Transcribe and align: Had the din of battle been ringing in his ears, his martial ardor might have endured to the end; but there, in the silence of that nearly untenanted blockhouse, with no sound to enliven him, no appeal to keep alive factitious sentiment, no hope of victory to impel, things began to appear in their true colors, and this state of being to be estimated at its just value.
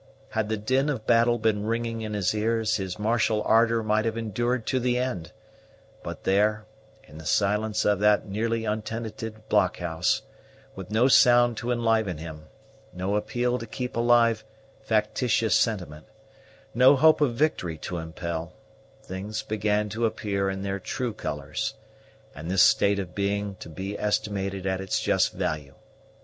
Had 0.29 0.49
the 0.49 0.57
din 0.57 0.89
of 0.89 1.05
battle 1.05 1.37
been 1.37 1.63
ringing 1.67 2.01
in 2.01 2.15
his 2.15 2.33
ears, 2.33 2.77
his 2.77 2.97
martial 2.97 3.43
ardor 3.43 3.83
might 3.83 4.03
have 4.03 4.17
endured 4.17 4.65
to 4.65 4.79
the 4.79 4.97
end; 4.97 5.31
but 6.01 6.23
there, 6.23 6.65
in 7.03 7.19
the 7.19 7.25
silence 7.27 7.85
of 7.85 7.99
that 7.99 8.27
nearly 8.27 8.65
untenanted 8.65 9.47
blockhouse, 9.47 10.23
with 10.75 10.89
no 10.89 11.07
sound 11.07 11.55
to 11.57 11.69
enliven 11.71 12.17
him, 12.17 12.45
no 12.91 13.15
appeal 13.15 13.59
to 13.59 13.67
keep 13.67 13.95
alive 13.95 14.43
factitious 14.81 15.53
sentiment, 15.53 16.07
no 16.73 16.95
hope 16.95 17.21
of 17.21 17.35
victory 17.35 17.77
to 17.77 17.99
impel, 17.99 18.53
things 19.03 19.43
began 19.43 19.87
to 19.87 20.07
appear 20.07 20.49
in 20.49 20.63
their 20.63 20.79
true 20.79 21.13
colors, 21.13 21.75
and 22.33 22.49
this 22.49 22.63
state 22.63 22.97
of 22.97 23.13
being 23.13 23.53
to 23.57 23.69
be 23.69 23.99
estimated 23.99 24.65
at 24.65 24.81
its 24.81 24.99
just 24.99 25.31
value. 25.31 25.75